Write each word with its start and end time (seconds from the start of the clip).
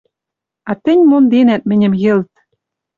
А 0.69 0.71
тӹнь 0.83 1.07
монденӓт 1.09 1.63
мӹньӹм 1.69 1.93
йӹлт. 2.03 2.31